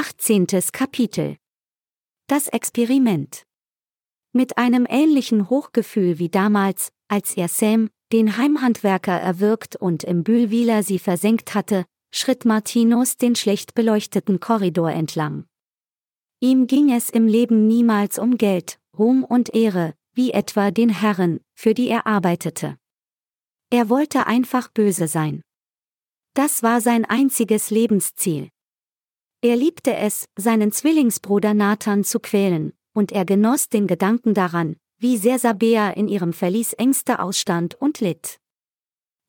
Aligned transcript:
18. 0.00 0.46
Kapitel 0.72 1.38
Das 2.28 2.46
Experiment 2.46 3.42
Mit 4.32 4.56
einem 4.56 4.86
ähnlichen 4.88 5.50
Hochgefühl 5.50 6.20
wie 6.20 6.28
damals, 6.28 6.92
als 7.08 7.36
er 7.36 7.48
Sam, 7.48 7.90
den 8.12 8.36
Heimhandwerker 8.36 9.18
erwürgt 9.18 9.74
und 9.74 10.04
im 10.04 10.22
Bühlwieler 10.22 10.84
sie 10.84 11.00
versenkt 11.00 11.56
hatte, 11.56 11.84
schritt 12.14 12.44
Martinus 12.44 13.16
den 13.16 13.34
schlecht 13.34 13.74
beleuchteten 13.74 14.38
Korridor 14.38 14.92
entlang. 14.92 15.46
Ihm 16.38 16.68
ging 16.68 16.92
es 16.92 17.10
im 17.10 17.26
Leben 17.26 17.66
niemals 17.66 18.20
um 18.20 18.38
Geld, 18.38 18.78
Ruhm 18.96 19.24
und 19.24 19.52
Ehre, 19.52 19.94
wie 20.12 20.30
etwa 20.30 20.70
den 20.70 20.90
Herren, 20.90 21.40
für 21.56 21.74
die 21.74 21.88
er 21.88 22.06
arbeitete. 22.06 22.78
Er 23.70 23.88
wollte 23.88 24.28
einfach 24.28 24.68
böse 24.68 25.08
sein. 25.08 25.42
Das 26.34 26.62
war 26.62 26.80
sein 26.80 27.04
einziges 27.04 27.70
Lebensziel. 27.70 28.48
Er 29.40 29.54
liebte 29.54 29.94
es, 29.94 30.28
seinen 30.36 30.72
Zwillingsbruder 30.72 31.54
Nathan 31.54 32.02
zu 32.02 32.18
quälen, 32.18 32.72
und 32.92 33.12
er 33.12 33.24
genoss 33.24 33.68
den 33.68 33.86
Gedanken 33.86 34.34
daran, 34.34 34.76
wie 34.98 35.16
sehr 35.16 35.38
Sabea 35.38 35.90
in 35.90 36.08
ihrem 36.08 36.32
Verlies 36.32 36.72
Ängste 36.72 37.20
ausstand 37.20 37.76
und 37.76 38.00
litt. 38.00 38.40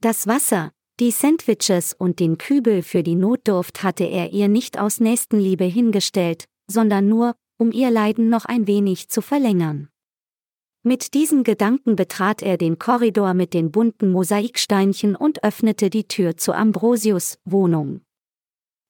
Das 0.01 0.25
Wasser, 0.25 0.71
die 0.99 1.11
Sandwiches 1.11 1.93
und 1.93 2.19
den 2.19 2.39
Kübel 2.39 2.81
für 2.81 3.03
die 3.03 3.15
Notdurft 3.15 3.83
hatte 3.83 4.03
er 4.03 4.33
ihr 4.33 4.47
nicht 4.47 4.79
aus 4.79 4.99
Nächstenliebe 4.99 5.65
hingestellt, 5.65 6.45
sondern 6.65 7.07
nur, 7.07 7.35
um 7.59 7.71
ihr 7.71 7.91
Leiden 7.91 8.29
noch 8.29 8.45
ein 8.45 8.65
wenig 8.65 9.09
zu 9.09 9.21
verlängern. 9.21 9.89
Mit 10.81 11.13
diesen 11.13 11.43
Gedanken 11.43 11.95
betrat 11.95 12.41
er 12.41 12.57
den 12.57 12.79
Korridor 12.79 13.35
mit 13.35 13.53
den 13.53 13.71
bunten 13.71 14.11
Mosaiksteinchen 14.11 15.15
und 15.15 15.43
öffnete 15.43 15.89
die 15.89 16.07
Tür 16.07 16.35
zu 16.37 16.53
Ambrosius 16.53 17.37
Wohnung. 17.45 18.01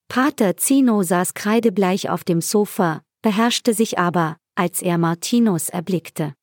Pater 0.09 0.57
Zino 0.57 1.03
saß 1.03 1.35
kreidebleich 1.35 2.09
auf 2.09 2.23
dem 2.23 2.41
Sofa, 2.41 3.03
beherrschte 3.21 3.75
sich 3.75 3.99
aber, 3.99 4.37
als 4.55 4.81
er 4.81 4.97
Martinus 4.97 5.69
erblickte. 5.69 6.33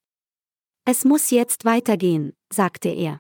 Es 0.85 1.05
muss 1.05 1.31
jetzt 1.31 1.65
weitergehen, 1.65 2.33
sagte 2.49 2.89
er. 2.91 3.19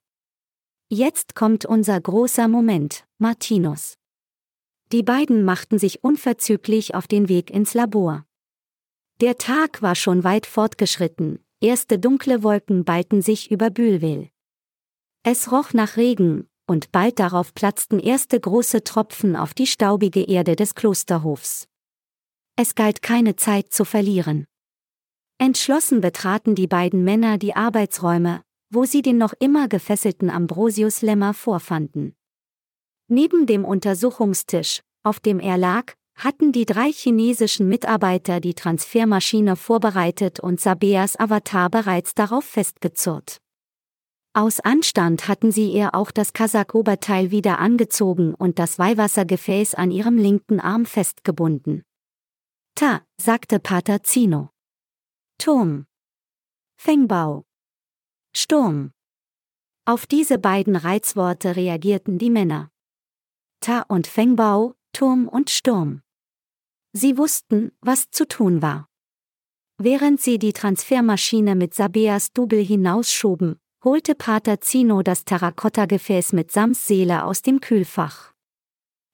Jetzt 0.88 1.34
kommt 1.34 1.66
unser 1.66 2.00
großer 2.00 2.46
Moment, 2.46 3.04
Martinus. 3.18 3.96
Die 4.92 5.02
beiden 5.02 5.42
machten 5.42 5.80
sich 5.80 6.04
unverzüglich 6.04 6.94
auf 6.94 7.08
den 7.08 7.28
Weg 7.28 7.50
ins 7.50 7.74
Labor. 7.74 8.24
Der 9.20 9.38
Tag 9.38 9.82
war 9.82 9.96
schon 9.96 10.22
weit 10.22 10.46
fortgeschritten, 10.46 11.44
erste 11.60 11.98
dunkle 11.98 12.44
Wolken 12.44 12.84
ballten 12.84 13.20
sich 13.20 13.50
über 13.50 13.70
Bühlwil. 13.70 14.30
Es 15.24 15.50
roch 15.50 15.72
nach 15.72 15.96
Regen, 15.96 16.48
und 16.66 16.92
bald 16.92 17.18
darauf 17.18 17.54
platzten 17.54 17.98
erste 17.98 18.38
große 18.38 18.84
Tropfen 18.84 19.36
auf 19.36 19.54
die 19.54 19.66
staubige 19.66 20.22
Erde 20.22 20.56
des 20.56 20.74
Klosterhofs. 20.74 21.68
Es 22.56 22.74
galt 22.74 23.02
keine 23.02 23.36
Zeit 23.36 23.72
zu 23.72 23.84
verlieren. 23.84 24.46
Entschlossen 25.38 26.00
betraten 26.00 26.54
die 26.54 26.66
beiden 26.66 27.04
Männer 27.04 27.38
die 27.38 27.54
Arbeitsräume, 27.54 28.42
wo 28.70 28.84
sie 28.84 29.02
den 29.02 29.18
noch 29.18 29.34
immer 29.38 29.68
gefesselten 29.68 30.30
Ambrosius 30.30 31.02
Lämmer 31.02 31.34
vorfanden. 31.34 32.14
Neben 33.08 33.46
dem 33.46 33.64
Untersuchungstisch, 33.64 34.80
auf 35.02 35.20
dem 35.20 35.38
er 35.38 35.58
lag, 35.58 35.92
hatten 36.16 36.50
die 36.50 36.64
drei 36.64 36.90
chinesischen 36.90 37.68
Mitarbeiter 37.68 38.40
die 38.40 38.54
Transfermaschine 38.54 39.54
vorbereitet 39.54 40.40
und 40.40 40.60
Sabeas 40.60 41.20
Avatar 41.20 41.68
bereits 41.70 42.14
darauf 42.14 42.44
festgezurrt. 42.44 43.38
Aus 44.36 44.60
Anstand 44.60 45.28
hatten 45.28 45.50
sie 45.50 45.72
ihr 45.72 45.94
auch 45.94 46.10
das 46.10 46.34
Kasach-Oberteil 46.34 47.30
wieder 47.30 47.58
angezogen 47.58 48.34
und 48.34 48.58
das 48.58 48.78
Weihwassergefäß 48.78 49.74
an 49.74 49.90
ihrem 49.90 50.18
linken 50.18 50.60
Arm 50.60 50.84
festgebunden. 50.84 51.84
Ta, 52.74 53.00
sagte 53.18 53.60
Pater 53.60 54.02
Zino. 54.02 54.50
Turm. 55.38 55.86
Fengbau. 56.76 57.46
Sturm. 58.34 58.92
Auf 59.86 60.04
diese 60.04 60.36
beiden 60.36 60.76
Reizworte 60.76 61.56
reagierten 61.56 62.18
die 62.18 62.28
Männer. 62.28 62.70
Ta 63.60 63.86
und 63.88 64.06
Fengbau, 64.06 64.74
Turm 64.92 65.28
und 65.28 65.48
Sturm. 65.48 66.02
Sie 66.92 67.16
wussten, 67.16 67.72
was 67.80 68.10
zu 68.10 68.28
tun 68.28 68.60
war. 68.60 68.86
Während 69.78 70.20
sie 70.20 70.38
die 70.38 70.52
Transfermaschine 70.52 71.54
mit 71.54 71.72
Sabeas 71.72 72.34
Double 72.34 72.62
hinausschoben, 72.62 73.58
holte 73.86 74.16
Pater 74.16 74.60
Zino 74.60 75.02
das 75.02 75.24
Terrakotta-Gefäß 75.24 76.32
mit 76.32 76.50
Samsseele 76.50 77.22
aus 77.22 77.42
dem 77.42 77.60
Kühlfach. 77.60 78.32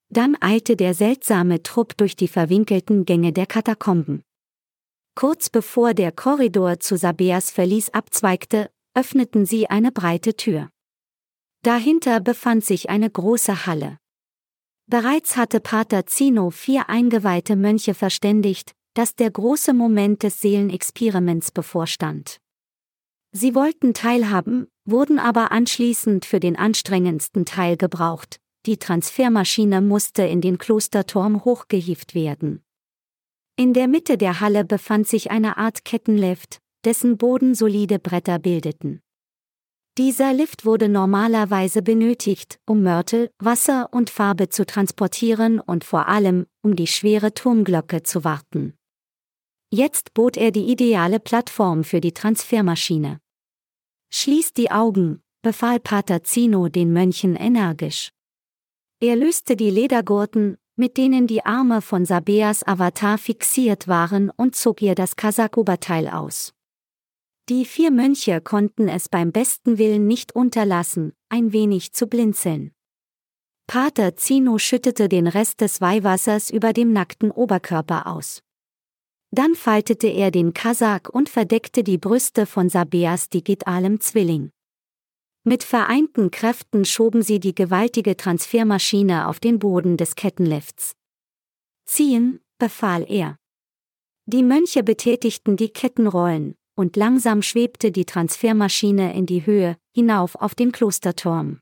Dann 0.08 0.34
eilte 0.40 0.76
der 0.76 0.94
seltsame 0.94 1.62
Trupp 1.62 1.94
durch 1.98 2.16
die 2.16 2.26
verwinkelten 2.26 3.04
Gänge 3.04 3.34
der 3.34 3.44
Katakomben. 3.44 4.22
Kurz 5.14 5.50
bevor 5.50 5.92
der 5.92 6.10
Korridor 6.10 6.80
zu 6.80 6.96
Sabeas 6.96 7.50
Verlies 7.50 7.90
abzweigte, 7.90 8.70
öffneten 8.94 9.44
sie 9.44 9.68
eine 9.68 9.92
breite 9.92 10.36
Tür. 10.36 10.70
Dahinter 11.62 12.20
befand 12.20 12.64
sich 12.64 12.88
eine 12.88 13.10
große 13.10 13.66
Halle. 13.66 13.98
Bereits 14.86 15.36
hatte 15.36 15.60
Pater 15.60 16.06
Zino 16.06 16.48
vier 16.48 16.88
eingeweihte 16.88 17.56
Mönche 17.56 17.92
verständigt, 17.92 18.72
dass 18.94 19.16
der 19.16 19.30
große 19.30 19.74
Moment 19.74 20.22
des 20.22 20.40
Seelenexperiments 20.40 21.50
bevorstand. 21.50 22.41
Sie 23.32 23.54
wollten 23.54 23.94
teilhaben, 23.94 24.68
wurden 24.84 25.18
aber 25.18 25.52
anschließend 25.52 26.26
für 26.26 26.38
den 26.38 26.56
anstrengendsten 26.56 27.46
Teil 27.46 27.76
gebraucht, 27.78 28.38
die 28.66 28.76
Transfermaschine 28.76 29.80
musste 29.80 30.22
in 30.22 30.40
den 30.40 30.58
Klosterturm 30.58 31.44
hochgehieft 31.44 32.14
werden. 32.14 32.62
In 33.56 33.72
der 33.72 33.88
Mitte 33.88 34.18
der 34.18 34.40
Halle 34.40 34.64
befand 34.64 35.08
sich 35.08 35.30
eine 35.30 35.56
Art 35.56 35.84
Kettenlift, 35.84 36.58
dessen 36.84 37.16
Boden 37.16 37.54
solide 37.54 37.98
Bretter 37.98 38.38
bildeten. 38.38 39.00
Dieser 39.98 40.32
Lift 40.32 40.64
wurde 40.64 40.88
normalerweise 40.88 41.82
benötigt, 41.82 42.58
um 42.66 42.82
Mörtel, 42.82 43.30
Wasser 43.38 43.88
und 43.92 44.10
Farbe 44.10 44.48
zu 44.48 44.64
transportieren 44.64 45.60
und 45.60 45.84
vor 45.84 46.08
allem, 46.08 46.46
um 46.62 46.76
die 46.76 46.86
schwere 46.86 47.34
Turmglocke 47.34 48.02
zu 48.02 48.24
warten. 48.24 48.74
Jetzt 49.70 50.14
bot 50.14 50.36
er 50.36 50.50
die 50.50 50.70
ideale 50.70 51.18
Plattform 51.18 51.82
für 51.82 52.00
die 52.00 52.12
Transfermaschine. 52.12 53.21
Schließt 54.14 54.58
die 54.58 54.70
Augen, 54.70 55.22
befahl 55.40 55.80
Pater 55.80 56.22
Zino 56.22 56.68
den 56.68 56.92
Mönchen 56.92 57.34
energisch. 57.34 58.12
Er 59.00 59.16
löste 59.16 59.56
die 59.56 59.70
Ledergurten, 59.70 60.58
mit 60.76 60.96
denen 60.96 61.26
die 61.26 61.44
Arme 61.44 61.80
von 61.80 62.04
Sabeas 62.04 62.62
Avatar 62.66 63.16
fixiert 63.18 63.88
waren 63.88 64.30
und 64.30 64.54
zog 64.54 64.82
ihr 64.82 64.94
das 64.94 65.16
Kasakoberteil 65.16 66.08
aus. 66.08 66.52
Die 67.48 67.64
vier 67.64 67.90
Mönche 67.90 68.40
konnten 68.40 68.88
es 68.88 69.08
beim 69.08 69.32
besten 69.32 69.78
Willen 69.78 70.06
nicht 70.06 70.34
unterlassen, 70.34 71.14
ein 71.28 71.52
wenig 71.52 71.92
zu 71.92 72.06
blinzeln. 72.06 72.72
Pater 73.66 74.16
Zino 74.16 74.58
schüttete 74.58 75.08
den 75.08 75.26
Rest 75.26 75.60
des 75.62 75.80
Weihwassers 75.80 76.50
über 76.50 76.72
dem 76.72 76.92
nackten 76.92 77.30
Oberkörper 77.30 78.06
aus. 78.06 78.42
Dann 79.34 79.54
faltete 79.54 80.08
er 80.08 80.30
den 80.30 80.52
Kasak 80.52 81.08
und 81.08 81.30
verdeckte 81.30 81.82
die 81.82 81.96
Brüste 81.96 82.44
von 82.44 82.68
Sabeas 82.68 83.30
digitalem 83.30 83.98
Zwilling. 83.98 84.50
Mit 85.42 85.64
vereinten 85.64 86.30
Kräften 86.30 86.84
schoben 86.84 87.22
sie 87.22 87.40
die 87.40 87.54
gewaltige 87.54 88.16
Transfermaschine 88.16 89.26
auf 89.28 89.40
den 89.40 89.58
Boden 89.58 89.96
des 89.96 90.16
Kettenlifts. 90.16 90.94
Ziehen, 91.86 92.40
befahl 92.58 93.10
er. 93.10 93.38
Die 94.26 94.42
Mönche 94.42 94.82
betätigten 94.82 95.56
die 95.56 95.70
Kettenrollen, 95.70 96.54
und 96.76 96.96
langsam 96.96 97.42
schwebte 97.42 97.90
die 97.90 98.04
Transfermaschine 98.04 99.14
in 99.14 99.24
die 99.24 99.46
Höhe, 99.46 99.76
hinauf 99.94 100.36
auf 100.36 100.54
den 100.54 100.72
Klosterturm. 100.72 101.58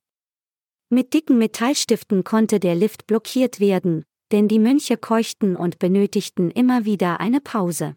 Mit 0.90 1.14
dicken 1.14 1.38
Metallstiften 1.38 2.24
konnte 2.24 2.58
der 2.58 2.74
Lift 2.74 3.06
blockiert 3.06 3.60
werden, 3.60 4.04
denn 4.32 4.48
die 4.48 4.58
Mönche 4.58 4.96
keuchten 4.96 5.56
und 5.56 5.78
benötigten 5.78 6.50
immer 6.50 6.84
wieder 6.84 7.20
eine 7.20 7.40
Pause. 7.40 7.96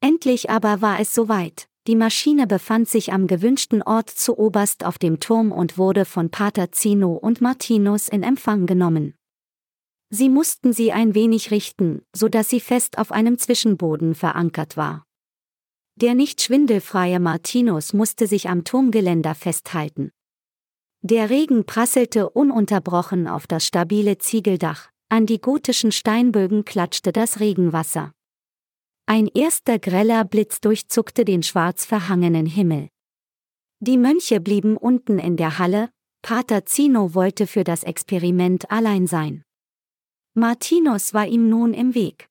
Endlich 0.00 0.50
aber 0.50 0.80
war 0.82 1.00
es 1.00 1.14
soweit, 1.14 1.68
die 1.88 1.96
Maschine 1.96 2.46
befand 2.46 2.88
sich 2.88 3.12
am 3.12 3.26
gewünschten 3.26 3.82
Ort 3.82 4.08
zu 4.08 4.38
oberst 4.38 4.84
auf 4.84 4.98
dem 4.98 5.18
Turm 5.18 5.50
und 5.50 5.78
wurde 5.78 6.04
von 6.04 6.30
Pater 6.30 6.70
Zino 6.70 7.14
und 7.14 7.40
Martinus 7.40 8.08
in 8.08 8.22
Empfang 8.22 8.66
genommen. 8.66 9.14
Sie 10.08 10.28
mussten 10.28 10.72
sie 10.72 10.92
ein 10.92 11.14
wenig 11.14 11.50
richten, 11.50 12.02
so 12.14 12.28
dass 12.28 12.48
sie 12.48 12.60
fest 12.60 12.98
auf 12.98 13.10
einem 13.10 13.38
Zwischenboden 13.38 14.14
verankert 14.14 14.76
war. 14.76 15.06
Der 15.96 16.14
nicht 16.14 16.40
schwindelfreie 16.40 17.18
Martinus 17.18 17.92
musste 17.92 18.26
sich 18.26 18.48
am 18.48 18.62
Turmgeländer 18.62 19.34
festhalten. 19.34 20.12
Der 21.00 21.30
Regen 21.30 21.64
prasselte 21.64 22.30
ununterbrochen 22.30 23.26
auf 23.26 23.48
das 23.48 23.66
stabile 23.66 24.18
Ziegeldach, 24.18 24.91
an 25.12 25.26
die 25.26 25.42
gotischen 25.42 25.92
Steinbögen 25.92 26.64
klatschte 26.64 27.12
das 27.12 27.38
Regenwasser. 27.38 28.14
Ein 29.04 29.26
erster 29.26 29.78
greller 29.78 30.24
Blitz 30.24 30.58
durchzuckte 30.62 31.26
den 31.26 31.42
schwarz 31.42 31.84
verhangenen 31.84 32.46
Himmel. 32.46 32.88
Die 33.80 33.98
Mönche 33.98 34.40
blieben 34.40 34.78
unten 34.78 35.18
in 35.18 35.36
der 35.36 35.58
Halle, 35.58 35.90
Pater 36.22 36.64
Zino 36.64 37.12
wollte 37.12 37.46
für 37.46 37.62
das 37.62 37.84
Experiment 37.84 38.70
allein 38.70 39.06
sein. 39.06 39.42
Martinus 40.32 41.12
war 41.12 41.26
ihm 41.26 41.50
nun 41.50 41.74
im 41.74 41.94
Weg. 41.94 42.30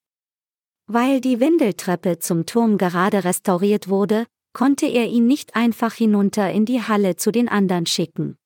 Weil 0.87 1.21
die 1.21 1.39
Wendeltreppe 1.39 2.17
zum 2.17 2.47
Turm 2.47 2.79
gerade 2.79 3.23
restauriert 3.23 3.89
wurde, 3.89 4.25
konnte 4.53 4.87
er 4.87 5.05
ihn 5.05 5.27
nicht 5.27 5.55
einfach 5.55 5.93
hinunter 5.93 6.49
in 6.49 6.65
die 6.65 6.81
Halle 6.81 7.15
zu 7.15 7.31
den 7.31 7.47
anderen 7.47 7.85
schicken. 7.85 8.37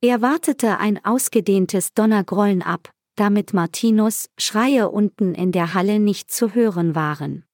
Er 0.00 0.22
wartete 0.22 0.78
ein 0.78 1.04
ausgedehntes 1.04 1.92
Donnergrollen 1.92 2.62
ab, 2.62 2.90
damit 3.16 3.52
Martinus 3.52 4.28
Schreie 4.38 4.90
unten 4.90 5.34
in 5.34 5.52
der 5.52 5.74
Halle 5.74 5.98
nicht 5.98 6.30
zu 6.30 6.54
hören 6.54 6.94
waren. 6.94 7.44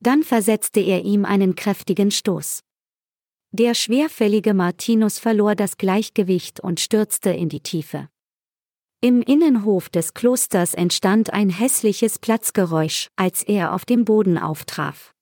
Dann 0.00 0.22
versetzte 0.22 0.80
er 0.80 1.04
ihm 1.04 1.24
einen 1.24 1.54
kräftigen 1.54 2.10
Stoß. 2.10 2.62
Der 3.52 3.74
schwerfällige 3.74 4.54
Martinus 4.54 5.18
verlor 5.18 5.54
das 5.54 5.76
Gleichgewicht 5.76 6.60
und 6.60 6.80
stürzte 6.80 7.30
in 7.30 7.48
die 7.48 7.60
Tiefe. 7.60 8.08
Im 9.00 9.20
Innenhof 9.20 9.88
des 9.90 10.14
Klosters 10.14 10.74
entstand 10.74 11.32
ein 11.32 11.50
hässliches 11.50 12.18
Platzgeräusch, 12.18 13.08
als 13.16 13.42
er 13.42 13.74
auf 13.74 13.84
dem 13.84 14.04
Boden 14.04 14.38
auftraf. 14.38 15.12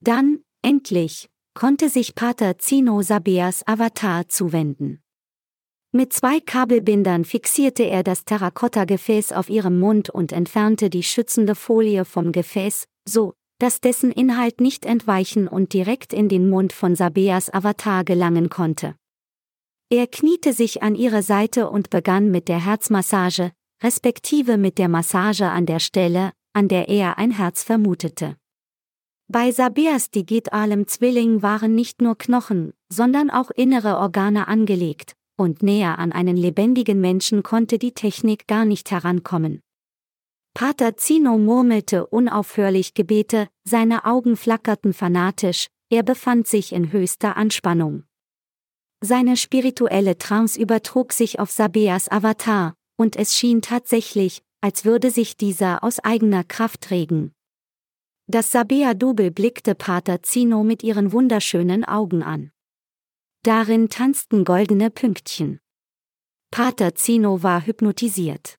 Dann, 0.00 0.42
endlich, 0.62 1.28
konnte 1.54 1.88
sich 1.88 2.14
Pater 2.14 2.58
Zino 2.58 3.02
Sabeas 3.02 3.66
Avatar 3.66 4.28
zuwenden. 4.28 5.02
Mit 5.92 6.12
zwei 6.12 6.38
Kabelbindern 6.38 7.24
fixierte 7.24 7.82
er 7.82 8.04
das 8.04 8.24
Terrakotta-Gefäß 8.24 9.32
auf 9.32 9.50
ihrem 9.50 9.80
Mund 9.80 10.08
und 10.08 10.30
entfernte 10.30 10.88
die 10.88 11.02
schützende 11.02 11.56
Folie 11.56 12.04
vom 12.04 12.30
Gefäß, 12.30 12.84
so, 13.08 13.34
dass 13.58 13.80
dessen 13.80 14.12
Inhalt 14.12 14.60
nicht 14.60 14.86
entweichen 14.86 15.48
und 15.48 15.72
direkt 15.72 16.12
in 16.12 16.28
den 16.28 16.48
Mund 16.48 16.72
von 16.72 16.94
Sabeas 16.94 17.52
Avatar 17.52 18.04
gelangen 18.04 18.50
konnte. 18.50 18.94
Er 19.90 20.06
kniete 20.06 20.52
sich 20.52 20.80
an 20.84 20.94
ihre 20.94 21.24
Seite 21.24 21.68
und 21.68 21.90
begann 21.90 22.30
mit 22.30 22.46
der 22.46 22.64
Herzmassage, 22.64 23.50
respektive 23.82 24.58
mit 24.58 24.78
der 24.78 24.88
Massage 24.88 25.46
an 25.46 25.66
der 25.66 25.80
Stelle, 25.80 26.30
an 26.52 26.68
der 26.68 26.88
er 26.88 27.18
ein 27.18 27.32
Herz 27.32 27.64
vermutete. 27.64 28.36
Bei 29.26 29.50
Sabeas 29.50 30.12
digitalem 30.12 30.86
Zwilling 30.86 31.42
waren 31.42 31.74
nicht 31.74 32.00
nur 32.00 32.16
Knochen, 32.16 32.74
sondern 32.92 33.28
auch 33.30 33.50
innere 33.50 33.98
Organe 33.98 34.46
angelegt, 34.46 35.14
und 35.40 35.62
näher 35.62 35.98
an 35.98 36.12
einen 36.12 36.36
lebendigen 36.36 37.00
Menschen 37.00 37.42
konnte 37.42 37.78
die 37.78 37.92
Technik 37.92 38.46
gar 38.46 38.66
nicht 38.66 38.90
herankommen. 38.90 39.62
Pater 40.52 40.96
Zino 40.96 41.38
murmelte 41.38 42.06
unaufhörlich 42.06 42.92
Gebete, 42.92 43.48
seine 43.64 44.04
Augen 44.04 44.36
flackerten 44.36 44.92
fanatisch, 44.92 45.68
er 45.88 46.02
befand 46.02 46.46
sich 46.46 46.72
in 46.72 46.92
höchster 46.92 47.36
Anspannung. 47.36 48.04
Seine 49.02 49.38
spirituelle 49.38 50.18
Trance 50.18 50.60
übertrug 50.60 51.14
sich 51.14 51.38
auf 51.40 51.50
Sabeas 51.50 52.10
Avatar, 52.10 52.74
und 52.98 53.16
es 53.16 53.34
schien 53.34 53.62
tatsächlich, 53.62 54.42
als 54.60 54.84
würde 54.84 55.10
sich 55.10 55.38
dieser 55.38 55.82
aus 55.82 56.00
eigener 56.00 56.44
Kraft 56.44 56.90
regen. 56.90 57.32
Das 58.26 58.52
Sabea-Double 58.52 59.30
blickte 59.30 59.74
Pater 59.74 60.22
Zino 60.22 60.64
mit 60.64 60.82
ihren 60.82 61.12
wunderschönen 61.12 61.84
Augen 61.84 62.22
an. 62.22 62.52
Darin 63.42 63.88
tanzten 63.88 64.44
goldene 64.44 64.90
Pünktchen. 64.90 65.60
Pater 66.50 66.94
Zino 66.94 67.42
war 67.42 67.64
hypnotisiert. 67.64 68.58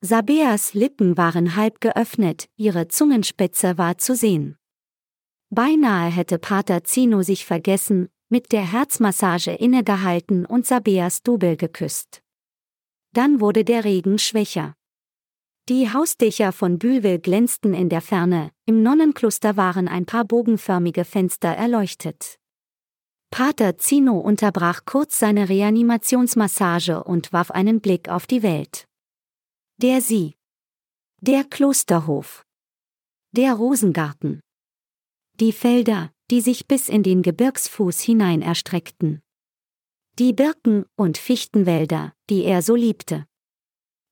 Sabeas 0.00 0.74
Lippen 0.74 1.16
waren 1.16 1.54
halb 1.54 1.80
geöffnet, 1.80 2.48
ihre 2.56 2.88
Zungenspitze 2.88 3.78
war 3.78 3.96
zu 3.96 4.16
sehen. 4.16 4.58
Beinahe 5.50 6.10
hätte 6.10 6.40
Pater 6.40 6.82
Zino 6.82 7.22
sich 7.22 7.46
vergessen, 7.46 8.08
mit 8.28 8.50
der 8.50 8.72
Herzmassage 8.72 9.52
innegehalten 9.52 10.44
und 10.44 10.66
Sabeas 10.66 11.22
Double 11.22 11.56
geküsst. 11.56 12.20
Dann 13.12 13.40
wurde 13.40 13.64
der 13.64 13.84
Regen 13.84 14.18
schwächer. 14.18 14.74
Die 15.68 15.92
Hausdächer 15.92 16.50
von 16.50 16.80
Bühlwil 16.80 17.20
glänzten 17.20 17.74
in 17.74 17.88
der 17.88 18.00
Ferne, 18.00 18.50
im 18.66 18.82
Nonnenkloster 18.82 19.56
waren 19.56 19.86
ein 19.86 20.04
paar 20.04 20.24
bogenförmige 20.24 21.04
Fenster 21.04 21.50
erleuchtet. 21.50 22.40
Pater 23.34 23.78
Zino 23.78 24.20
unterbrach 24.20 24.84
kurz 24.84 25.18
seine 25.18 25.48
Reanimationsmassage 25.48 27.02
und 27.02 27.32
warf 27.32 27.50
einen 27.50 27.80
Blick 27.80 28.08
auf 28.08 28.28
die 28.28 28.44
Welt. 28.44 28.86
Der 29.78 30.00
Sie. 30.00 30.36
Der 31.20 31.42
Klosterhof. 31.42 32.44
Der 33.32 33.54
Rosengarten. 33.54 34.38
Die 35.40 35.50
Felder, 35.50 36.12
die 36.30 36.40
sich 36.40 36.68
bis 36.68 36.88
in 36.88 37.02
den 37.02 37.22
Gebirgsfuß 37.22 38.02
hinein 38.02 38.40
erstreckten. 38.40 39.20
Die 40.20 40.32
Birken- 40.32 40.86
und 40.94 41.18
Fichtenwälder, 41.18 42.12
die 42.30 42.44
er 42.44 42.62
so 42.62 42.76
liebte. 42.76 43.26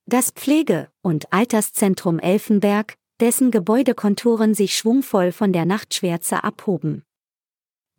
Das 0.04 0.32
Pflege- 0.32 0.90
und 1.00 1.32
Alterszentrum 1.32 2.18
Elfenberg, 2.18 2.96
dessen 3.20 3.52
Gebäudekonturen 3.52 4.54
sich 4.54 4.76
schwungvoll 4.76 5.30
von 5.30 5.52
der 5.52 5.64
Nachtschwärze 5.64 6.42
abhoben. 6.42 7.04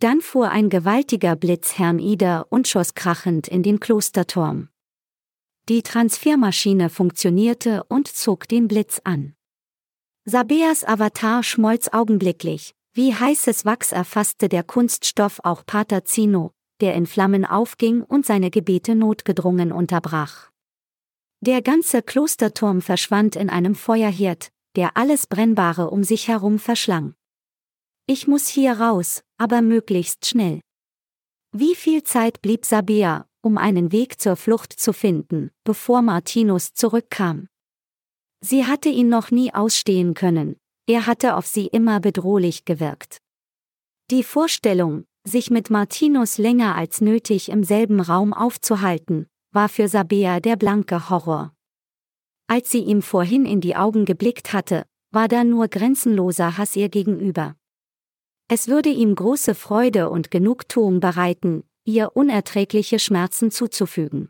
Dann 0.04 0.20
fuhr 0.20 0.50
ein 0.50 0.70
gewaltiger 0.70 1.38
Blitz 1.38 1.78
Herrn 1.80 1.98
Ida 1.98 2.46
und 2.50 2.68
schoss 2.68 2.94
krachend 2.94 3.48
in 3.48 3.64
den 3.64 3.80
Klosterturm. 3.80 4.68
Die 5.70 5.82
Transfermaschine 5.82 6.90
funktionierte 6.90 7.86
und 7.86 8.10
zog 8.10 8.50
den 8.50 8.68
Blitz 8.68 9.00
an. 9.06 9.34
Sabeas 10.26 10.84
Avatar 10.84 11.42
schmolz 11.42 11.88
augenblicklich, 11.94 12.76
wie 12.92 13.16
heißes 13.16 13.64
Wachs 13.64 13.94
erfasste 13.94 14.50
der 14.50 14.64
Kunststoff 14.64 15.40
auch 15.42 15.66
Pater 15.66 16.04
Zino, 16.04 16.52
der 16.82 16.96
in 16.96 17.06
Flammen 17.06 17.46
aufging 17.46 18.02
und 18.02 18.26
seine 18.26 18.52
Gebete 18.52 18.96
notgedrungen 18.96 19.72
unterbrach. 19.72 20.50
Der 21.40 21.62
ganze 21.62 22.02
Klosterturm 22.02 22.82
verschwand 22.82 23.38
in 23.38 23.50
einem 23.50 23.74
Feuerherd, 23.74 24.52
der 24.76 24.98
alles 24.98 25.28
Brennbare 25.28 25.90
um 25.92 26.04
sich 26.04 26.28
herum 26.28 26.60
verschlang. 26.60 27.16
Ich 28.06 28.28
muss 28.28 28.48
hier 28.48 28.74
raus, 28.74 29.22
aber 29.38 29.62
möglichst 29.62 30.26
schnell. 30.26 30.60
Wie 31.54 31.74
viel 31.74 32.04
Zeit 32.04 32.42
blieb 32.42 32.66
Sabea, 32.66 33.28
um 33.42 33.58
einen 33.58 33.94
Weg 33.94 34.20
zur 34.20 34.36
Flucht 34.36 34.74
zu 34.74 34.92
finden, 34.92 35.52
bevor 35.64 36.02
Martinus 36.02 36.74
zurückkam? 36.74 37.48
Sie 38.42 38.66
hatte 38.66 38.90
ihn 38.90 39.08
noch 39.08 39.32
nie 39.32 39.54
ausstehen 39.54 40.16
können, 40.16 40.58
er 40.86 41.06
hatte 41.06 41.38
auf 41.38 41.48
sie 41.48 41.68
immer 41.68 42.02
bedrohlich 42.02 42.66
gewirkt. 42.66 43.20
Die 44.12 44.24
Vorstellung, 44.24 45.06
sich 45.24 45.50
mit 45.50 45.70
Martinus 45.70 46.38
länger 46.38 46.76
als 46.76 47.00
nötig 47.00 47.48
im 47.48 47.64
selben 47.64 48.02
Raum 48.02 48.34
aufzuhalten, 48.34 49.28
war 49.54 49.70
für 49.70 49.88
Sabea 49.88 50.42
der 50.42 50.58
blanke 50.58 51.10
Horror. 51.10 51.54
Als 52.48 52.70
sie 52.70 52.84
ihm 52.84 53.02
vorhin 53.02 53.46
in 53.46 53.62
die 53.62 53.78
Augen 53.78 54.04
geblickt 54.04 54.52
hatte, 54.52 54.86
war 55.12 55.30
da 55.30 55.46
nur 55.46 55.70
grenzenloser 55.70 56.58
Hass 56.58 56.76
ihr 56.76 56.90
gegenüber. 56.90 57.56
Es 58.56 58.68
würde 58.68 58.90
ihm 58.90 59.16
große 59.16 59.56
Freude 59.56 60.12
und 60.12 60.30
Genugtuung 60.30 61.00
bereiten, 61.00 61.64
ihr 61.86 62.16
unerträgliche 62.16 63.00
Schmerzen 63.00 63.50
zuzufügen. 63.50 64.30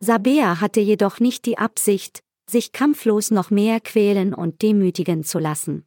Sabea 0.00 0.62
hatte 0.62 0.80
jedoch 0.80 1.20
nicht 1.20 1.44
die 1.44 1.58
Absicht, 1.58 2.22
sich 2.48 2.72
kampflos 2.72 3.30
noch 3.30 3.50
mehr 3.50 3.80
quälen 3.80 4.32
und 4.32 4.62
demütigen 4.62 5.24
zu 5.24 5.38
lassen. 5.38 5.86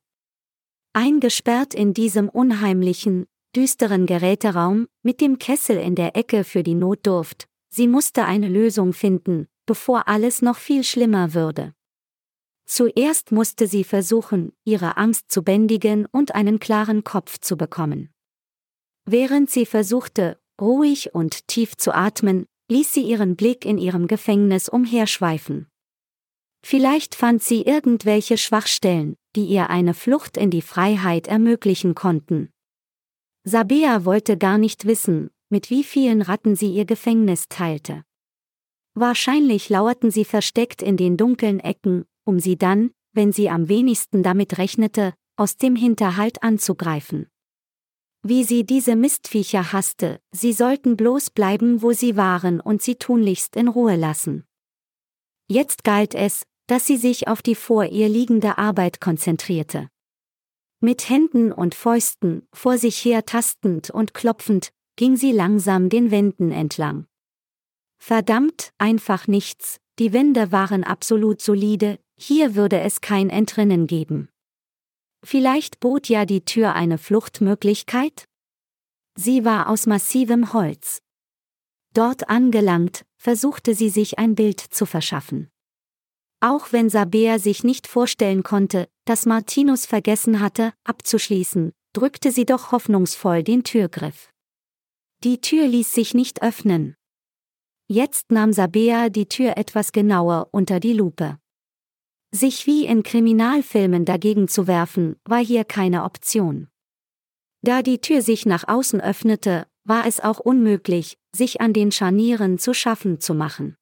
Eingesperrt 0.93 1.73
in 1.73 1.95
diesem 1.95 2.29
unheimlichen, 2.29 3.25
düsteren 3.55 4.05
Geräteraum, 4.05 4.87
mit 5.01 5.19
dem 5.19 5.39
Kessel 5.39 5.77
in 5.77 5.95
der 5.95 6.15
Ecke 6.15 6.43
für 6.43 6.61
die 6.61 6.75
Notdurft, 6.75 7.47
sie 7.73 7.87
musste 7.87 8.25
eine 8.25 8.49
Lösung 8.49 8.93
finden, 8.93 9.47
bevor 9.65 10.07
alles 10.07 10.43
noch 10.43 10.57
viel 10.57 10.83
schlimmer 10.83 11.33
würde. 11.33 11.73
Zuerst 12.73 13.33
musste 13.33 13.67
sie 13.67 13.83
versuchen, 13.83 14.53
ihre 14.63 14.95
Angst 14.95 15.29
zu 15.29 15.43
bändigen 15.43 16.05
und 16.05 16.33
einen 16.35 16.57
klaren 16.57 17.03
Kopf 17.03 17.37
zu 17.37 17.57
bekommen. 17.57 18.13
Während 19.03 19.49
sie 19.49 19.65
versuchte, 19.65 20.39
ruhig 20.61 21.13
und 21.13 21.49
tief 21.49 21.75
zu 21.75 21.93
atmen, 21.93 22.45
ließ 22.69 22.93
sie 22.93 23.01
ihren 23.01 23.35
Blick 23.35 23.65
in 23.65 23.77
ihrem 23.77 24.07
Gefängnis 24.07 24.69
umherschweifen. 24.69 25.67
Vielleicht 26.63 27.13
fand 27.13 27.43
sie 27.43 27.63
irgendwelche 27.63 28.37
Schwachstellen, 28.37 29.17
die 29.35 29.47
ihr 29.47 29.69
eine 29.69 29.93
Flucht 29.93 30.37
in 30.37 30.49
die 30.49 30.61
Freiheit 30.61 31.27
ermöglichen 31.27 31.93
konnten. 31.93 32.53
Sabea 33.43 34.05
wollte 34.05 34.37
gar 34.37 34.57
nicht 34.57 34.85
wissen, 34.85 35.29
mit 35.49 35.71
wie 35.71 35.83
vielen 35.83 36.21
Ratten 36.21 36.55
sie 36.55 36.71
ihr 36.71 36.85
Gefängnis 36.85 37.49
teilte. 37.49 38.05
Wahrscheinlich 38.93 39.67
lauerten 39.67 40.09
sie 40.09 40.23
versteckt 40.23 40.81
in 40.81 40.95
den 40.95 41.17
dunklen 41.17 41.59
Ecken, 41.59 42.05
um 42.25 42.39
sie 42.39 42.57
dann, 42.57 42.91
wenn 43.13 43.31
sie 43.31 43.49
am 43.49 43.69
wenigsten 43.69 44.23
damit 44.23 44.57
rechnete, 44.57 45.13
aus 45.35 45.57
dem 45.57 45.75
Hinterhalt 45.75 46.43
anzugreifen. 46.43 47.27
Wie 48.23 48.43
sie 48.43 48.63
diese 48.63 48.95
Mistviecher 48.95 49.73
hasste, 49.73 50.19
sie 50.31 50.53
sollten 50.53 50.95
bloß 50.95 51.31
bleiben, 51.31 51.81
wo 51.81 51.91
sie 51.91 52.15
waren 52.15 52.59
und 52.59 52.81
sie 52.81 52.95
tunlichst 52.95 53.55
in 53.55 53.67
Ruhe 53.67 53.95
lassen. 53.95 54.45
Jetzt 55.47 55.83
galt 55.83 56.13
es, 56.13 56.43
dass 56.67 56.85
sie 56.85 56.97
sich 56.97 57.27
auf 57.27 57.41
die 57.41 57.55
vor 57.55 57.85
ihr 57.85 58.07
liegende 58.07 58.57
Arbeit 58.57 59.01
konzentrierte. 59.01 59.89
Mit 60.79 61.09
Händen 61.09 61.51
und 61.51 61.75
Fäusten, 61.75 62.47
vor 62.53 62.77
sich 62.77 63.03
her 63.03 63.25
tastend 63.25 63.89
und 63.89 64.13
klopfend, 64.13 64.71
ging 64.95 65.15
sie 65.15 65.31
langsam 65.31 65.89
den 65.89 66.11
Wänden 66.11 66.51
entlang. 66.51 67.07
Verdammt, 67.97 68.71
einfach 68.77 69.27
nichts, 69.27 69.79
die 69.99 70.13
Wände 70.13 70.51
waren 70.51 70.83
absolut 70.83 71.41
solide, 71.41 71.99
hier 72.21 72.55
würde 72.55 72.79
es 72.79 73.01
kein 73.01 73.29
Entrinnen 73.31 73.87
geben. 73.87 74.29
Vielleicht 75.23 75.79
bot 75.79 76.07
ja 76.07 76.25
die 76.25 76.45
Tür 76.45 76.73
eine 76.73 76.97
Fluchtmöglichkeit? 76.97 78.25
Sie 79.15 79.43
war 79.43 79.69
aus 79.69 79.87
massivem 79.87 80.53
Holz. 80.53 81.01
Dort 81.93 82.29
angelangt, 82.29 83.05
versuchte 83.17 83.73
sie 83.73 83.89
sich 83.89 84.19
ein 84.19 84.35
Bild 84.35 84.59
zu 84.59 84.85
verschaffen. 84.85 85.49
Auch 86.39 86.71
wenn 86.71 86.89
Sabea 86.89 87.39
sich 87.39 87.63
nicht 87.63 87.87
vorstellen 87.87 88.43
konnte, 88.43 88.87
dass 89.05 89.25
Martinus 89.25 89.85
vergessen 89.85 90.39
hatte, 90.39 90.73
abzuschließen, 90.83 91.71
drückte 91.93 92.31
sie 92.31 92.45
doch 92.45 92.71
hoffnungsvoll 92.71 93.43
den 93.43 93.63
Türgriff. 93.63 94.29
Die 95.23 95.41
Tür 95.41 95.67
ließ 95.67 95.91
sich 95.91 96.13
nicht 96.13 96.41
öffnen. 96.41 96.95
Jetzt 97.87 98.31
nahm 98.31 98.53
Sabea 98.53 99.09
die 99.09 99.27
Tür 99.27 99.57
etwas 99.57 99.91
genauer 99.91 100.49
unter 100.51 100.79
die 100.79 100.93
Lupe. 100.93 101.40
Sich 102.33 102.65
wie 102.65 102.85
in 102.85 103.03
Kriminalfilmen 103.03 104.05
dagegen 104.05 104.47
zu 104.47 104.65
werfen, 104.65 105.17
war 105.25 105.43
hier 105.43 105.65
keine 105.65 106.03
Option. 106.05 106.69
Da 107.61 107.81
die 107.81 107.99
Tür 107.99 108.21
sich 108.21 108.45
nach 108.45 108.67
außen 108.67 109.01
öffnete, 109.01 109.67
war 109.83 110.05
es 110.05 110.21
auch 110.21 110.39
unmöglich, 110.39 111.17
sich 111.35 111.59
an 111.59 111.73
den 111.73 111.91
Scharnieren 111.91 112.57
zu 112.57 112.73
schaffen 112.73 113.19
zu 113.19 113.33
machen. 113.33 113.75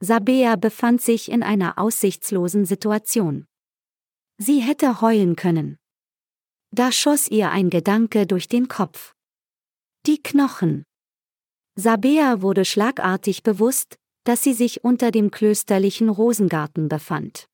Sabea 0.00 0.56
befand 0.56 1.00
sich 1.00 1.30
in 1.30 1.44
einer 1.44 1.78
aussichtslosen 1.78 2.64
Situation. 2.64 3.46
Sie 4.38 4.58
hätte 4.60 5.00
heulen 5.00 5.36
können. 5.36 5.78
Da 6.72 6.90
schoss 6.90 7.28
ihr 7.28 7.52
ein 7.52 7.70
Gedanke 7.70 8.26
durch 8.26 8.48
den 8.48 8.66
Kopf. 8.66 9.14
Die 10.06 10.20
Knochen. 10.20 10.82
Sabea 11.76 12.42
wurde 12.42 12.64
schlagartig 12.64 13.44
bewusst, 13.44 13.98
dass 14.24 14.42
sie 14.42 14.52
sich 14.52 14.82
unter 14.82 15.12
dem 15.12 15.30
klösterlichen 15.30 16.08
Rosengarten 16.08 16.88
befand. 16.88 17.48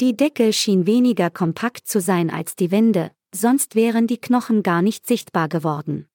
Die 0.00 0.16
Decke 0.16 0.54
schien 0.54 0.86
weniger 0.86 1.28
kompakt 1.28 1.86
zu 1.86 2.00
sein 2.00 2.30
als 2.30 2.56
die 2.56 2.70
Wände, 2.70 3.10
sonst 3.34 3.74
wären 3.74 4.06
die 4.06 4.16
Knochen 4.16 4.62
gar 4.62 4.80
nicht 4.80 5.06
sichtbar 5.06 5.46
geworden. 5.50 6.08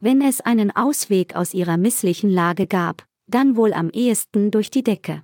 Wenn 0.00 0.20
es 0.20 0.40
einen 0.40 0.74
Ausweg 0.74 1.36
aus 1.36 1.54
ihrer 1.54 1.76
misslichen 1.76 2.28
Lage 2.28 2.66
gab, 2.66 3.06
dann 3.28 3.54
wohl 3.54 3.72
am 3.72 3.90
ehesten 3.90 4.50
durch 4.50 4.72
die 4.72 4.82
Decke. 4.82 5.22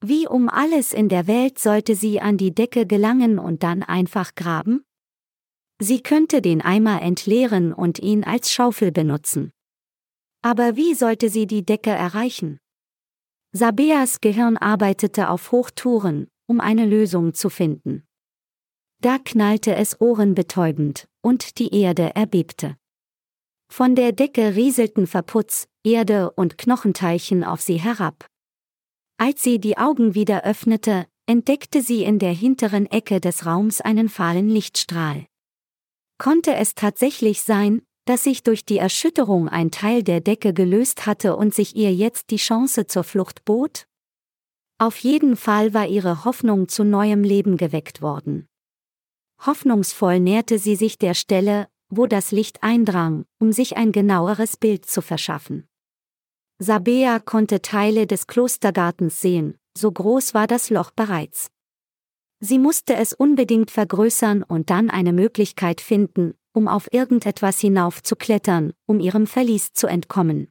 Wie 0.00 0.26
um 0.26 0.48
alles 0.48 0.94
in 0.94 1.10
der 1.10 1.26
Welt 1.26 1.58
sollte 1.58 1.94
sie 1.94 2.18
an 2.18 2.38
die 2.38 2.54
Decke 2.54 2.86
gelangen 2.86 3.38
und 3.38 3.62
dann 3.62 3.82
einfach 3.82 4.34
graben? 4.34 4.82
Sie 5.78 6.02
könnte 6.02 6.40
den 6.40 6.62
Eimer 6.62 7.02
entleeren 7.02 7.74
und 7.74 7.98
ihn 7.98 8.24
als 8.24 8.50
Schaufel 8.50 8.90
benutzen. 8.90 9.52
Aber 10.40 10.76
wie 10.76 10.94
sollte 10.94 11.28
sie 11.28 11.46
die 11.46 11.62
Decke 11.62 11.90
erreichen? 11.90 12.58
Sabeas 13.52 14.22
Gehirn 14.22 14.56
arbeitete 14.56 15.28
auf 15.28 15.52
Hochtouren, 15.52 16.28
um 16.50 16.58
eine 16.58 16.84
Lösung 16.84 17.32
zu 17.32 17.48
finden. 17.48 18.02
Da 19.00 19.18
knallte 19.18 19.76
es 19.76 20.00
ohrenbetäubend, 20.00 21.06
und 21.22 21.60
die 21.60 21.72
Erde 21.72 22.16
erbebte. 22.16 22.76
Von 23.72 23.94
der 23.94 24.10
Decke 24.10 24.56
rieselten 24.56 25.06
Verputz, 25.06 25.68
Erde 25.84 26.32
und 26.32 26.58
Knochenteilchen 26.58 27.44
auf 27.44 27.60
sie 27.60 27.76
herab. 27.76 28.26
Als 29.16 29.44
sie 29.44 29.60
die 29.60 29.78
Augen 29.78 30.16
wieder 30.16 30.42
öffnete, 30.42 31.06
entdeckte 31.26 31.82
sie 31.82 32.02
in 32.02 32.18
der 32.18 32.32
hinteren 32.32 32.86
Ecke 32.86 33.20
des 33.20 33.46
Raums 33.46 33.80
einen 33.80 34.08
fahlen 34.08 34.48
Lichtstrahl. 34.48 35.26
Konnte 36.18 36.54
es 36.56 36.74
tatsächlich 36.74 37.42
sein, 37.42 37.80
dass 38.06 38.24
sich 38.24 38.42
durch 38.42 38.64
die 38.64 38.78
Erschütterung 38.78 39.48
ein 39.48 39.70
Teil 39.70 40.02
der 40.02 40.20
Decke 40.20 40.52
gelöst 40.52 41.06
hatte 41.06 41.36
und 41.36 41.54
sich 41.54 41.76
ihr 41.76 41.94
jetzt 41.94 42.30
die 42.30 42.38
Chance 42.38 42.88
zur 42.88 43.04
Flucht 43.04 43.44
bot? 43.44 43.86
Auf 44.80 44.96
jeden 44.96 45.36
Fall 45.36 45.74
war 45.74 45.86
ihre 45.86 46.24
Hoffnung 46.24 46.66
zu 46.66 46.84
neuem 46.84 47.22
Leben 47.22 47.58
geweckt 47.58 48.00
worden. 48.00 48.48
Hoffnungsvoll 49.44 50.20
näherte 50.20 50.58
sie 50.58 50.74
sich 50.74 50.96
der 50.96 51.12
Stelle, 51.12 51.68
wo 51.90 52.06
das 52.06 52.30
Licht 52.32 52.62
eindrang, 52.62 53.26
um 53.38 53.52
sich 53.52 53.76
ein 53.76 53.92
genaueres 53.92 54.56
Bild 54.56 54.86
zu 54.86 55.02
verschaffen. 55.02 55.68
Sabea 56.58 57.18
konnte 57.18 57.60
Teile 57.60 58.06
des 58.06 58.26
Klostergartens 58.26 59.20
sehen, 59.20 59.58
so 59.76 59.92
groß 59.92 60.32
war 60.32 60.46
das 60.46 60.70
Loch 60.70 60.92
bereits. 60.92 61.50
Sie 62.38 62.58
musste 62.58 62.94
es 62.94 63.12
unbedingt 63.12 63.70
vergrößern 63.70 64.42
und 64.42 64.70
dann 64.70 64.88
eine 64.88 65.12
Möglichkeit 65.12 65.82
finden, 65.82 66.32
um 66.54 66.68
auf 66.68 66.90
irgendetwas 66.90 67.60
hinaufzuklettern, 67.60 68.72
um 68.86 68.98
ihrem 68.98 69.26
Verlies 69.26 69.74
zu 69.74 69.88
entkommen. 69.88 70.48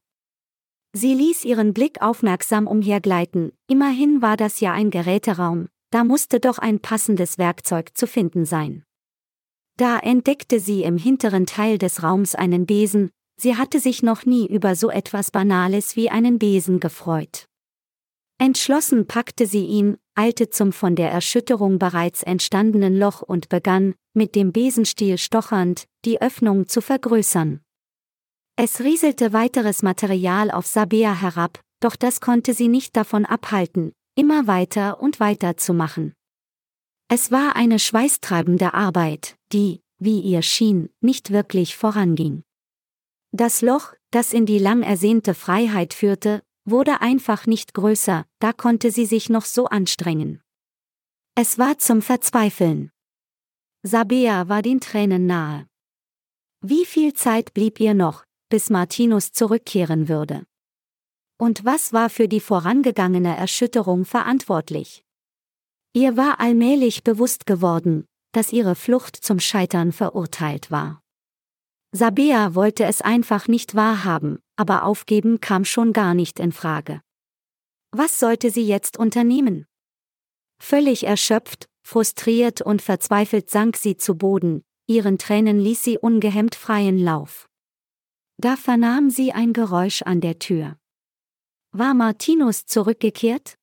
Sie 0.93 1.13
ließ 1.13 1.45
ihren 1.45 1.73
Blick 1.73 2.01
aufmerksam 2.01 2.65
umhergleiten, 2.65 3.51
immerhin 3.67 4.21
war 4.21 4.37
das 4.37 4.59
ja 4.59 4.73
ein 4.73 4.89
Geräteraum, 4.89 5.67
da 5.91 6.03
musste 6.03 6.39
doch 6.39 6.57
ein 6.57 6.79
passendes 6.79 7.37
Werkzeug 7.37 7.95
zu 7.95 8.07
finden 8.07 8.45
sein. 8.45 8.83
Da 9.77 9.99
entdeckte 9.99 10.59
sie 10.59 10.83
im 10.83 10.97
hinteren 10.97 11.45
Teil 11.45 11.77
des 11.77 12.03
Raums 12.03 12.35
einen 12.35 12.65
Besen, 12.65 13.11
sie 13.37 13.55
hatte 13.55 13.79
sich 13.79 14.03
noch 14.03 14.25
nie 14.25 14.47
über 14.47 14.75
so 14.75 14.89
etwas 14.89 15.31
Banales 15.31 15.95
wie 15.95 16.09
einen 16.09 16.39
Besen 16.39 16.79
gefreut. 16.79 17.45
Entschlossen 18.39 19.05
packte 19.05 19.45
sie 19.45 19.65
ihn, 19.65 19.97
eilte 20.15 20.49
zum 20.49 20.71
von 20.71 20.95
der 20.95 21.11
Erschütterung 21.11 21.77
bereits 21.77 22.23
entstandenen 22.23 22.97
Loch 22.97 23.21
und 23.21 23.49
begann, 23.49 23.95
mit 24.13 24.33
dem 24.33 24.51
Besenstiel 24.51 25.17
stochernd, 25.17 25.85
die 26.05 26.21
Öffnung 26.21 26.67
zu 26.67 26.81
vergrößern. 26.81 27.61
Es 28.61 28.81
rieselte 28.81 29.31
weiteres 29.31 29.83
Material 29.83 30.51
auf 30.51 30.67
Sabea 30.67 31.13
herab, 31.13 31.61
doch 31.79 31.95
das 31.95 32.19
konnte 32.19 32.53
sie 32.53 32.67
nicht 32.67 32.97
davon 32.97 33.23
abhalten, 33.23 33.93
immer 34.15 34.47
weiter 34.47 35.01
und 35.01 35.21
weiter 35.21 35.55
zu 35.55 35.73
machen. 35.73 36.13
Es 37.07 37.31
war 37.31 37.55
eine 37.55 37.79
schweißtreibende 37.79 38.73
Arbeit, 38.73 39.37
die, 39.53 39.79
wie 39.97 40.19
ihr 40.19 40.41
schien, 40.41 40.89
nicht 40.99 41.31
wirklich 41.31 41.77
voranging. 41.77 42.43
Das 43.31 43.61
Loch, 43.61 43.93
das 44.11 44.33
in 44.33 44.45
die 44.45 44.59
lang 44.59 44.83
ersehnte 44.83 45.35
Freiheit 45.35 45.93
führte, 45.93 46.43
wurde 46.65 46.99
einfach 46.99 47.47
nicht 47.47 47.73
größer, 47.73 48.25
da 48.39 48.51
konnte 48.51 48.91
sie 48.91 49.05
sich 49.05 49.29
noch 49.29 49.45
so 49.45 49.67
anstrengen. 49.67 50.41
Es 51.33 51.59
war 51.59 51.77
zum 51.77 52.01
Verzweifeln. 52.01 52.91
Sabea 53.83 54.49
war 54.49 54.61
den 54.61 54.81
Tränen 54.81 55.27
nahe. 55.27 55.65
Wie 56.59 56.83
viel 56.83 57.13
Zeit 57.13 57.53
blieb 57.53 57.79
ihr 57.79 57.93
noch, 57.93 58.25
bis 58.49 58.69
Martinus 58.69 59.31
zurückkehren 59.31 60.09
würde? 60.09 60.45
Und 61.37 61.63
was 61.63 61.93
war 61.93 62.09
für 62.09 62.27
die 62.27 62.41
vorangegangene 62.41 63.37
Erschütterung 63.37 64.03
verantwortlich? 64.03 65.05
Ihr 65.93 66.17
war 66.17 66.39
allmählich 66.39 67.03
bewusst 67.03 67.45
geworden, 67.45 68.05
dass 68.33 68.51
ihre 68.51 68.75
Flucht 68.75 69.15
zum 69.15 69.39
Scheitern 69.39 69.91
verurteilt 69.91 70.69
war. 70.69 71.01
Sabea 71.91 72.53
wollte 72.53 72.83
es 72.83 73.01
einfach 73.01 73.47
nicht 73.47 73.73
wahrhaben, 73.73 74.39
aber 74.55 74.83
aufgeben 74.83 75.39
kam 75.39 75.65
schon 75.65 75.93
gar 75.93 76.13
nicht 76.13 76.39
in 76.39 76.51
Frage. 76.51 77.01
Was 77.91 78.19
sollte 78.19 78.51
sie 78.51 78.67
jetzt 78.67 78.97
unternehmen? 78.97 79.65
Völlig 80.61 81.05
erschöpft, 81.05 81.67
frustriert 81.83 82.61
und 82.61 82.83
verzweifelt 82.83 83.49
sank 83.49 83.77
sie 83.77 83.97
zu 83.97 84.15
Boden, 84.15 84.63
ihren 84.85 85.17
Tränen 85.17 85.59
ließ 85.59 85.83
sie 85.83 85.97
ungehemmt 85.97 86.53
freien 86.53 86.99
Lauf. 86.99 87.48
Da 88.41 88.55
vernahm 88.55 89.09
sie 89.09 89.33
ein 89.33 89.51
Geräusch 89.51 90.01
an 90.01 90.21
der 90.21 90.39
Tür. 90.39 90.77
War 91.73 91.93
Martinus 91.93 92.65
zurückgekehrt? 92.65 93.57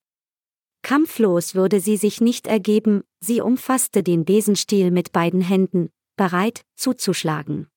Kampflos 0.82 1.54
würde 1.54 1.80
sie 1.80 1.96
sich 1.96 2.20
nicht 2.20 2.46
ergeben, 2.46 3.02
sie 3.18 3.40
umfasste 3.40 4.02
den 4.02 4.26
Besenstiel 4.26 4.90
mit 4.90 5.12
beiden 5.12 5.40
Händen, 5.40 5.88
bereit, 6.16 6.66
zuzuschlagen. 6.76 7.68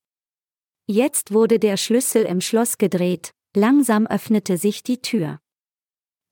Jetzt 0.88 1.32
wurde 1.32 1.58
der 1.58 1.78
Schlüssel 1.78 2.24
im 2.24 2.42
Schloss 2.42 2.78
gedreht, 2.78 3.32
langsam 3.56 4.06
öffnete 4.06 4.58
sich 4.58 4.84
die 4.84 5.02
Tür. 5.02 5.40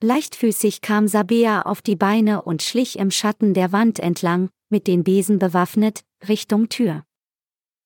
Leichtfüßig 0.04 0.82
kam 0.82 1.08
Sabea 1.08 1.62
auf 1.62 1.82
die 1.82 1.96
Beine 1.96 2.42
und 2.42 2.62
schlich 2.62 3.00
im 3.00 3.10
Schatten 3.10 3.54
der 3.54 3.72
Wand 3.72 4.00
entlang, 4.00 4.50
mit 4.70 4.88
den 4.88 5.06
Besen 5.06 5.40
bewaffnet, 5.40 6.04
Richtung 6.28 6.68
Tür. 6.68 7.06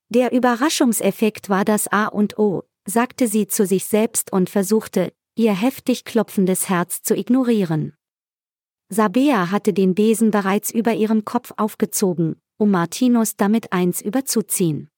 Der 0.10 0.34
Überraschungseffekt 0.34 1.48
war 1.48 1.64
das 1.64 1.88
A 1.88 2.08
und 2.08 2.38
O, 2.38 2.64
sagte 2.86 3.28
sie 3.28 3.48
zu 3.48 3.66
sich 3.66 3.86
selbst 3.86 4.32
und 4.32 4.50
versuchte, 4.50 5.14
ihr 5.36 5.54
heftig 5.54 6.06
klopfendes 6.06 6.70
Herz 6.70 7.02
zu 7.02 7.16
ignorieren. 7.16 7.94
Sabea 8.90 9.52
hatte 9.52 9.74
den 9.74 9.96
Besen 9.96 10.32
bereits 10.32 10.72
über 10.72 10.94
ihrem 10.94 11.24
Kopf 11.24 11.54
aufgezogen, 11.58 12.42
um 12.58 12.72
Martinus 12.72 13.38
damit 13.38 13.72
eins 13.72 14.02
überzuziehen. 14.02 14.90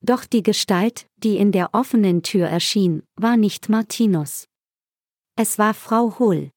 Doch 0.00 0.24
die 0.24 0.42
Gestalt, 0.42 1.06
die 1.16 1.36
in 1.36 1.52
der 1.52 1.74
offenen 1.74 2.22
Tür 2.22 2.46
erschien, 2.46 3.02
war 3.16 3.36
nicht 3.36 3.68
Martinus. 3.68 4.46
Es 5.36 5.58
war 5.58 5.74
Frau 5.74 6.18
Hull. 6.18 6.50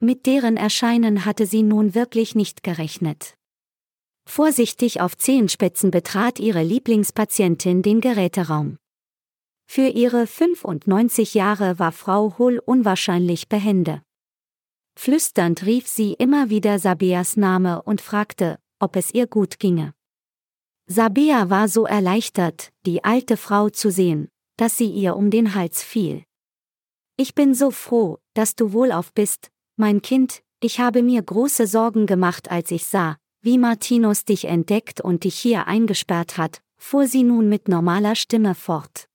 Mit 0.00 0.26
deren 0.26 0.56
Erscheinen 0.56 1.24
hatte 1.24 1.46
sie 1.46 1.62
nun 1.62 1.94
wirklich 1.94 2.34
nicht 2.34 2.62
gerechnet. 2.62 3.34
Vorsichtig 4.28 5.00
auf 5.00 5.16
Zehenspitzen 5.16 5.90
betrat 5.90 6.38
ihre 6.38 6.62
Lieblingspatientin 6.62 7.82
den 7.82 8.00
Geräteraum. 8.00 8.78
Für 9.70 9.88
ihre 9.88 10.26
95 10.26 11.34
Jahre 11.34 11.78
war 11.78 11.92
Frau 11.92 12.38
Hull 12.38 12.58
unwahrscheinlich 12.58 13.50
behende. 13.50 14.00
Flüsternd 14.98 15.66
rief 15.66 15.86
sie 15.86 16.14
immer 16.14 16.48
wieder 16.48 16.78
Sabeas 16.78 17.36
Name 17.36 17.82
und 17.82 18.00
fragte, 18.00 18.58
ob 18.80 18.96
es 18.96 19.12
ihr 19.12 19.26
gut 19.26 19.58
ginge. 19.58 19.92
Sabea 20.86 21.50
war 21.50 21.68
so 21.68 21.84
erleichtert, 21.84 22.72
die 22.86 23.04
alte 23.04 23.36
Frau 23.36 23.68
zu 23.68 23.90
sehen, 23.90 24.30
dass 24.56 24.78
sie 24.78 24.90
ihr 24.90 25.16
um 25.16 25.30
den 25.30 25.54
Hals 25.54 25.82
fiel. 25.82 26.24
Ich 27.18 27.34
bin 27.34 27.54
so 27.54 27.70
froh, 27.70 28.18
dass 28.32 28.56
du 28.56 28.72
wohlauf 28.72 29.12
bist, 29.12 29.50
mein 29.76 30.00
Kind, 30.00 30.42
ich 30.60 30.80
habe 30.80 31.02
mir 31.02 31.20
große 31.20 31.66
Sorgen 31.66 32.06
gemacht, 32.06 32.50
als 32.50 32.70
ich 32.70 32.86
sah, 32.86 33.18
wie 33.42 33.58
Martinus 33.58 34.24
dich 34.24 34.46
entdeckt 34.46 35.02
und 35.02 35.24
dich 35.24 35.38
hier 35.38 35.66
eingesperrt 35.66 36.38
hat, 36.38 36.62
fuhr 36.78 37.06
sie 37.06 37.22
nun 37.22 37.50
mit 37.50 37.68
normaler 37.68 38.14
Stimme 38.14 38.54
fort. 38.54 39.07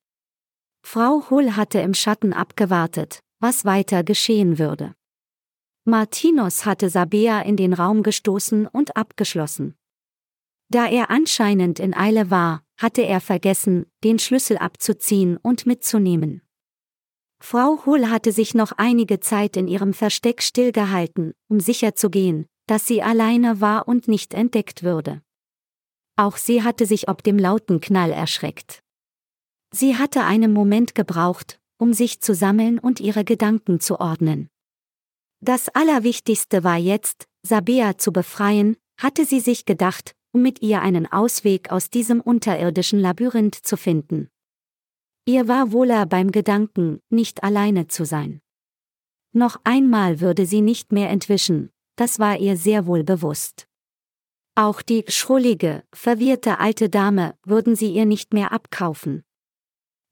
Frau 0.84 1.30
Hull 1.30 1.56
hatte 1.56 1.80
im 1.80 1.94
Schatten 1.94 2.34
abgewartet, 2.34 3.22
was 3.40 3.66
weiter 3.66 4.04
geschehen 4.04 4.60
würde. 4.60 4.94
Martinus 5.86 6.66
hatte 6.66 6.90
Sabea 6.90 7.42
in 7.42 7.58
den 7.58 7.74
Raum 7.74 8.04
gestoßen 8.04 8.68
und 8.68 8.96
abgeschlossen. 8.96 9.76
Da 10.70 10.88
er 10.88 11.10
anscheinend 11.10 11.80
in 11.80 11.94
Eile 11.94 12.30
war, 12.30 12.64
hatte 12.78 13.02
er 13.02 13.22
vergessen, 13.22 13.86
den 14.04 14.20
Schlüssel 14.20 14.58
abzuziehen 14.58 15.38
und 15.38 15.66
mitzunehmen. 15.66 16.42
Frau 17.42 17.86
Hull 17.86 18.10
hatte 18.10 18.32
sich 18.32 18.54
noch 18.54 18.72
einige 18.74 19.20
Zeit 19.20 19.58
in 19.58 19.68
ihrem 19.68 19.94
Versteck 19.94 20.42
stillgehalten, 20.42 21.34
um 21.50 21.60
sicherzugehen, 21.60 22.46
dass 22.68 22.88
sie 22.88 23.02
alleine 23.04 23.60
war 23.60 23.88
und 23.88 24.08
nicht 24.08 24.34
entdeckt 24.34 24.84
würde. 24.84 25.22
Auch 26.16 26.38
sie 26.38 26.64
hatte 26.64 26.86
sich 26.86 27.10
ob 27.10 27.24
dem 27.24 27.38
lauten 27.38 27.82
Knall 27.82 28.12
erschreckt. 28.12 28.83
Sie 29.76 29.98
hatte 29.98 30.24
einen 30.24 30.54
Moment 30.54 30.94
gebraucht, 30.94 31.60
um 31.80 31.94
sich 31.94 32.22
zu 32.22 32.36
sammeln 32.36 32.78
und 32.78 33.00
ihre 33.00 33.24
Gedanken 33.26 33.80
zu 33.80 34.00
ordnen. 34.00 34.50
Das 35.42 35.68
Allerwichtigste 35.70 36.64
war 36.64 36.78
jetzt, 36.78 37.28
Sabea 37.42 37.98
zu 37.98 38.14
befreien, 38.14 38.78
hatte 38.98 39.26
sie 39.26 39.40
sich 39.40 39.66
gedacht, 39.66 40.16
um 40.32 40.44
mit 40.44 40.62
ihr 40.62 40.82
einen 40.82 41.12
Ausweg 41.12 41.72
aus 41.72 41.90
diesem 41.90 42.22
unterirdischen 42.22 43.00
Labyrinth 43.00 43.56
zu 43.56 43.76
finden. 43.76 44.30
Ihr 45.26 45.48
war 45.48 45.72
wohler 45.72 46.06
beim 46.06 46.32
Gedanken, 46.32 47.00
nicht 47.10 47.44
alleine 47.44 47.88
zu 47.88 48.06
sein. 48.06 48.42
Noch 49.34 49.60
einmal 49.64 50.22
würde 50.22 50.46
sie 50.46 50.62
nicht 50.62 50.92
mehr 50.92 51.10
entwischen, 51.10 51.72
das 51.96 52.20
war 52.20 52.38
ihr 52.38 52.58
sehr 52.58 52.86
wohl 52.86 53.04
bewusst. 53.04 53.68
Auch 54.56 54.84
die 54.84 55.04
schrullige, 55.08 55.84
verwirrte 55.94 56.60
alte 56.60 56.90
Dame 56.90 57.36
würden 57.44 57.76
sie 57.76 57.92
ihr 57.92 58.06
nicht 58.06 58.34
mehr 58.34 58.52
abkaufen. 58.52 59.24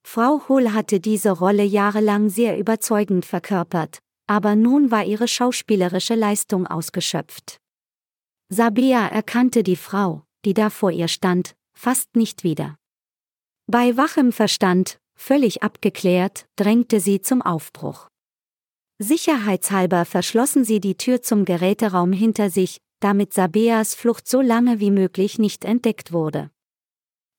Frau 0.04 0.42
Hull 0.48 0.74
hatte 0.74 1.00
diese 1.00 1.32
Rolle 1.32 1.64
jahrelang 1.64 2.30
sehr 2.30 2.58
überzeugend 2.58 3.26
verkörpert, 3.26 4.00
aber 4.28 4.56
nun 4.56 4.92
war 4.92 5.06
ihre 5.06 5.28
schauspielerische 5.28 6.16
Leistung 6.16 6.68
ausgeschöpft. 6.68 7.58
Sabia 8.50 9.08
erkannte 9.08 9.64
die 9.64 9.76
Frau, 9.76 10.24
die 10.46 10.54
da 10.54 10.70
vor 10.70 10.92
ihr 10.92 11.08
stand, 11.08 11.56
fast 11.74 12.16
nicht 12.16 12.44
wieder. 12.44 12.76
Bei 13.68 13.96
wachem 13.96 14.32
Verstand, 14.32 15.00
völlig 15.16 15.64
abgeklärt, 15.64 16.46
drängte 16.58 17.00
sie 17.00 17.22
zum 17.22 17.42
Aufbruch. 17.42 18.10
Sicherheitshalber 19.00 20.06
verschlossen 20.06 20.64
sie 20.64 20.80
die 20.80 20.96
Tür 20.96 21.22
zum 21.22 21.46
Geräteraum 21.46 22.12
hinter 22.12 22.50
sich, 22.50 22.78
damit 23.00 23.34
Sabeas 23.34 23.96
Flucht 23.96 24.28
so 24.28 24.42
lange 24.42 24.80
wie 24.80 24.92
möglich 24.92 25.40
nicht 25.40 25.66
entdeckt 25.66 26.12
wurde. 26.12 26.52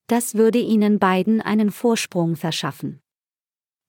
Das 0.07 0.35
würde 0.35 0.59
ihnen 0.59 0.99
beiden 0.99 1.41
einen 1.41 1.71
Vorsprung 1.71 2.37
verschaffen. 2.37 3.01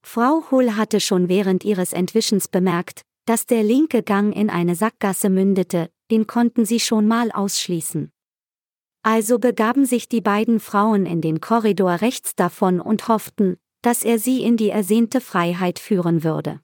Frau 0.05 0.43
Hull 0.51 0.75
hatte 0.75 0.99
schon 0.99 1.29
während 1.29 1.63
ihres 1.63 1.93
Entwischens 1.93 2.47
bemerkt, 2.47 3.03
dass 3.25 3.45
der 3.45 3.63
linke 3.63 4.03
Gang 4.03 4.35
in 4.35 4.49
eine 4.49 4.75
Sackgasse 4.75 5.29
mündete, 5.29 5.89
den 6.11 6.27
konnten 6.27 6.65
sie 6.65 6.79
schon 6.79 7.07
mal 7.07 7.31
ausschließen. 7.31 8.11
Also 9.01 9.39
begaben 9.39 9.85
sich 9.85 10.07
die 10.07 10.21
beiden 10.21 10.59
Frauen 10.59 11.05
in 11.05 11.21
den 11.21 11.41
Korridor 11.41 12.01
rechts 12.01 12.35
davon 12.35 12.79
und 12.79 13.07
hofften, 13.07 13.57
dass 13.81 14.03
er 14.03 14.17
sie 14.17 14.43
in 14.43 14.55
die 14.55 14.69
ersehnte 14.69 15.19
Freiheit 15.19 15.79
führen 15.79 16.23
würde. 16.23 16.61